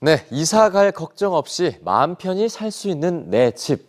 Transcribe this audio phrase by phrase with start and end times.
[0.00, 3.88] 네, 이사 갈 걱정 없이 마음 편히 살 수 있는 내 집.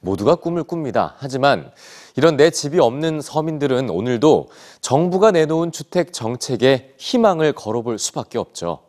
[0.00, 1.14] 모두가 꿈을 꿉니다.
[1.16, 1.72] 하지만
[2.16, 4.50] 이런 내 집이 없는 서민들은 오늘도
[4.82, 8.80] 정부가 내놓은 주택 정책에 희망을 걸어볼 수밖에 없죠.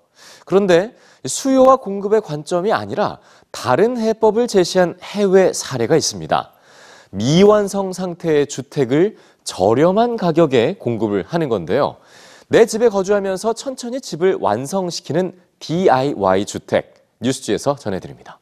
[0.46, 0.94] 그런데
[1.26, 3.20] 수요와 공급의 관점이 아니라
[3.52, 6.52] 다른 해법을 제시한 해외 사례가 있습니다.
[7.12, 9.16] 미완성 상태의 주택을
[9.46, 11.96] 저렴한 가격에 공급을 하는 건데요.
[12.50, 18.40] 내 집에 거주하면서 천천히 집을 완성시키는 DIY 주택 뉴스지에서 전해드립니다.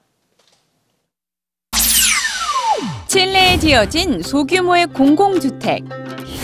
[3.08, 5.84] 칠레에 지어진 소규모의 공공주택.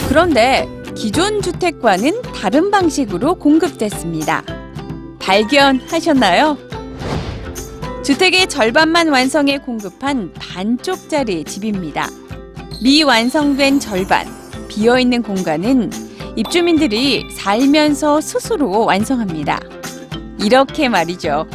[0.08, 4.44] 그런데 기존 주택과는 다른 방식으로 공급됐습니다.
[5.20, 6.58] 발견하셨나요?
[8.04, 12.10] 주택의 절반만 완성해 공급한 반쪽짜리 집입니다.
[12.84, 14.28] 미완성된 절반,
[14.68, 15.90] 비어있는 공간은
[16.36, 19.60] 입주민들이 살면서 스스로 완성합니다.
[20.44, 21.48] 이렇게 말이죠.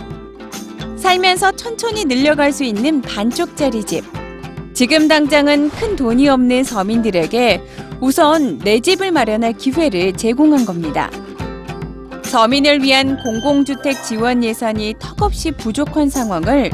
[0.96, 4.02] 살면서 천천히 늘려갈 수 있는 반쪽짜리 집.
[4.72, 7.60] 지금 당장은 큰 돈이 없는 서민들에게
[8.00, 11.10] 우선 내 집을 마련할 기회를 제공한 겁니다.
[12.24, 16.70] 서민을 위한 공공주택 지원 예산이 턱없이 부족한 상황을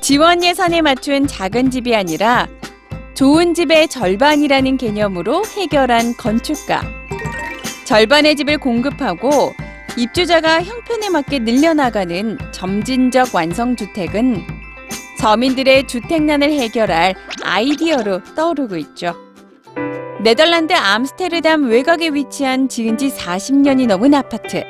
[0.00, 2.48] 지원 예산에 맞춘 작은 집이 아니라
[3.14, 6.82] 좋은 집의 절반이라는 개념으로 해결한 건축가.
[7.84, 9.52] 절반의 집을 공급하고
[9.96, 14.42] 입주자가 형편에 맞게 늘려나가는 점진적 완성주택은
[15.18, 19.14] 서민들의 주택난을 해결할 아이디어로 떠오르고 있죠.
[20.22, 24.62] 네덜란드 암스테르담 외곽에 위치한 지은 지 40년이 넘은 아파트.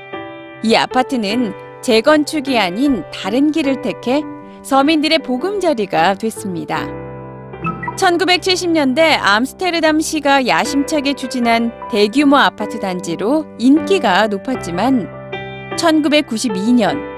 [0.62, 4.22] 이 아파트는 재건축이 아닌 다른 길을 택해
[4.62, 6.86] 서민들의 보금자리가 됐습니다.
[7.96, 15.15] 1970년대 암스테르담 시가 야심차게 추진한 대규모 아파트 단지로 인기가 높았지만
[15.76, 17.16] 1992년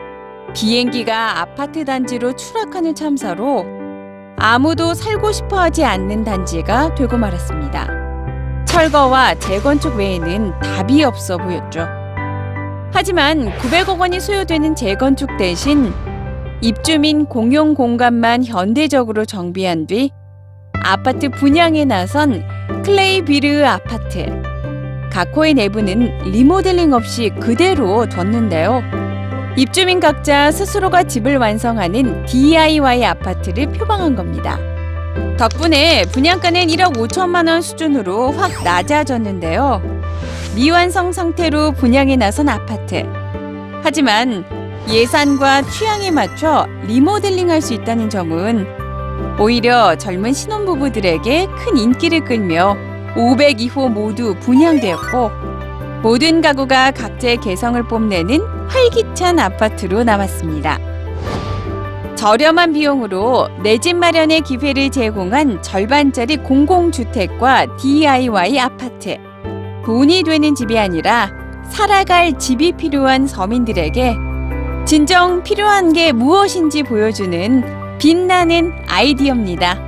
[0.55, 3.65] 비행기가 아파트 단지로 추락하는 참사로
[4.37, 7.89] 아무도 살고 싶어 하지 않는 단지가 되고 말았습니다.
[8.67, 11.87] 철거와 재건축 외에는 답이 없어 보였죠.
[12.93, 15.93] 하지만 900억 원이 소요되는 재건축 대신
[16.61, 20.11] 입주민 공용 공간만 현대적으로 정비한 뒤
[20.85, 22.43] 아파트 분양에 나선
[22.85, 24.58] 클레이비르 아파트.
[25.11, 28.83] 가코의 내부는 리모델링 없이 그대로 뒀는데요.
[29.57, 34.59] 입주민 각자 스스로가 집을 완성하는 DIY 아파트를 표방한 겁니다.
[35.37, 39.83] 덕분에 분양가는 1억 5천만 원 수준으로 확 낮아졌는데요.
[40.55, 43.05] 미완성 상태로 분양에 나선 아파트.
[43.83, 44.45] 하지만
[44.89, 48.67] 예산과 취향에 맞춰 리모델링 할 수 있다는 점은
[49.39, 52.77] 오히려 젊은 신혼부부들에게 큰 인기를 끌며
[53.17, 55.31] 502호 모두 분양되었고
[56.03, 60.79] 모든 가구가 각자의 개성을 뽐내는 활기찬 아파트로 남았습니다.
[62.15, 69.17] 저렴한 비용으로 내 집 마련의 기회를 제공한 절반짜리 공공주택과 DIY 아파트.
[69.85, 71.31] 돈이 되는 집이 아니라
[71.71, 74.15] 살아갈 집이 필요한 서민들에게
[74.85, 79.88] 진정 필요한 게 무엇인지 보여주는 빛나는 아이디어입니다.